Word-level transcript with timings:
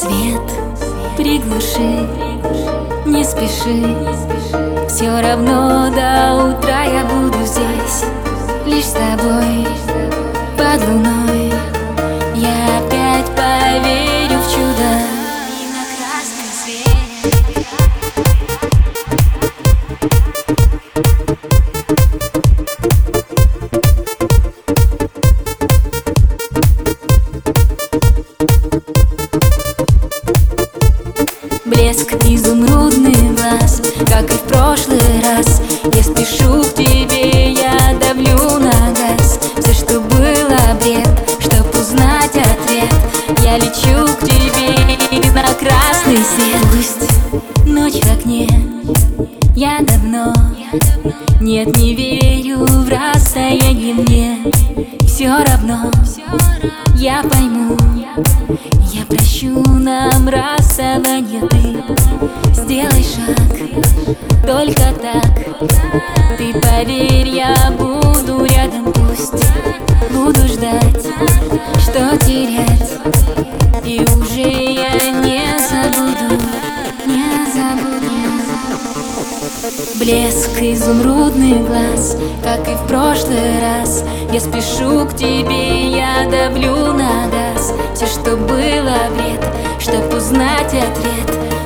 Свет 0.00 0.40
приглуши, 1.16 2.06
не 3.04 3.24
спеши. 3.24 3.96
Все 4.88 5.10
равно 5.20 5.90
до 5.90 6.54
утра 6.56 6.84
я 6.84 7.04
буду 7.04 7.44
здесь 7.44 8.04
Лишь 8.64 8.84
с 8.84 8.92
тобой 8.92 9.66
под 10.56 10.88
луной 10.88 11.27
Блеск 31.98 32.14
изумрудный 32.26 33.34
глаз, 33.34 33.82
как 34.08 34.30
и 34.30 34.34
в 34.34 34.42
прошлый 34.42 35.00
раз. 35.20 35.60
Я 35.92 36.02
спешу 36.04 36.62
к 36.62 36.74
тебе, 36.74 37.52
я 37.54 37.98
давлю 38.00 38.60
на 38.60 38.92
газ. 38.92 39.40
Все, 39.58 39.72
что 39.72 40.00
было 40.00 40.78
бред, 40.80 41.08
чтоб 41.40 41.74
узнать 41.74 42.36
ответ. 42.36 42.94
Я 43.42 43.56
лечу 43.56 44.06
к 44.14 44.20
тебе 44.20 44.76
на 45.32 45.42
красный 45.54 46.18
свет. 46.18 46.62
Пусть 46.70 47.66
ночь 47.66 48.00
в 48.04 48.12
окне, 48.12 48.48
я 49.56 49.80
давно 49.80 50.32
Нет, 51.40 51.76
не 51.76 51.96
верю 51.96 52.58
в 52.64 52.88
расстояние 52.88 53.94
мне. 53.94 54.38
Все 55.04 55.30
равно, 55.30 55.90
я 56.94 57.24
пойму. 57.24 57.76
Я 58.92 59.04
прощу 59.04 59.62
нам 59.78 60.28
расставание 60.28 61.46
Ты 61.48 61.67
только 64.46 64.92
так. 65.02 65.24
Ты 66.36 66.54
поверь, 66.60 67.28
я 67.28 67.54
буду 67.76 68.44
рядом 68.44 68.92
Пусть 69.18 69.44
буду 70.10 70.46
ждать, 70.46 71.06
что 71.80 72.16
терять. 72.24 72.92
И 73.84 74.00
уже 74.00 74.48
я 74.48 75.10
не 75.10 75.42
забуду, 75.58 76.42
не 77.06 77.24
забуду. 77.52 77.98
Блеск 79.98 80.60
изумрудный 80.60 81.58
глаз, 81.66 82.16
как 82.44 82.68
и 82.68 82.74
в 82.74 82.86
прошлый 82.86 83.60
раз. 83.60 84.04
Я 84.32 84.40
спешу 84.40 85.06
к 85.06 85.16
тебе, 85.16 85.90
я 85.90 86.28
давлю 86.30 86.92
на 86.92 87.28
газ. 87.28 87.72
Все, 87.94 88.06
что 88.06 88.36
было 88.36 88.94
бред, 89.16 89.44
чтоб 89.80 90.14
узнать 90.14 90.74
ответ 90.74 91.57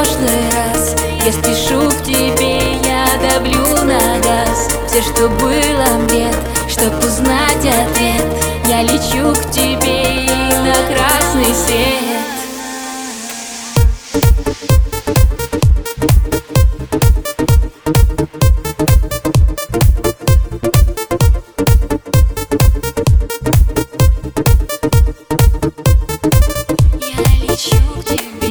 прошлый 0.00 0.50
раз. 0.52 0.96
Я 1.24 1.32
спешу 1.32 1.90
к 1.90 2.04
тебе, 2.04 2.58
я 2.82 3.06
давлю 3.20 3.84
на 3.84 4.18
газ. 4.20 4.68
Все, 4.86 5.02
что 5.02 5.28
было 5.28 6.06
бред, 6.08 6.36
чтоб 6.68 6.92
узнать 7.04 7.58
ответ. 7.58 8.24
Я 8.66 8.82
лечу 8.82 9.34
к 9.34 9.50
тебе 9.50 10.26
на 10.62 10.74
красный 10.94 11.54
свет 11.54 12.09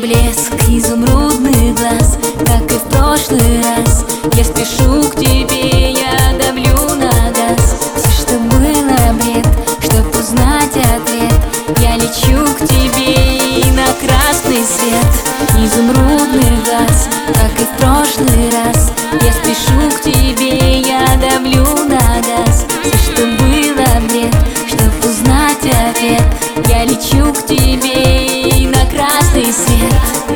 Блеск 0.09 0.55
изумрудный 0.67 1.71
глаз, 1.73 2.17
как 2.43 2.63
и 2.63 2.75
в 2.77 2.83
прошлый 2.89 3.61
раз. 3.61 4.05
Я 4.33 4.43
спешу 4.43 5.07
к 5.07 5.15
тебе, 5.17 5.91
я 5.91 6.35
давлю 6.41 6.95
на 6.95 7.11
газ. 7.29 7.75
Все, 7.95 8.23
что 8.23 8.39
было 8.39 9.13
бред, 9.21 9.45
чтоб 9.83 10.07
узнать 10.17 10.75
ответ. 10.77 11.31
Я 11.79 11.95
лечу 11.97 12.43
к 12.55 12.67
тебе 12.67 13.71
на 13.71 13.85
красный 14.01 14.63
свет. 14.65 15.05
Изумрудный 15.63 16.57
глаз, 16.65 16.78
узнать 29.49 30.28